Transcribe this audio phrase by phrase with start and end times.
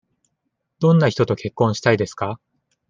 [0.79, 2.39] どんな人と結婚したいですか。